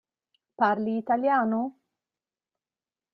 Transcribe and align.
Parli 0.61 0.97
italiano? 0.97 1.61